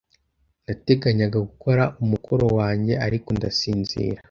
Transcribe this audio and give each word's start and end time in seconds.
Nateganyaga 0.65 1.37
gukora 1.47 1.83
umukoro 2.03 2.45
wanjye, 2.57 2.93
ariko 3.05 3.27
ndasinzira. 3.37 4.19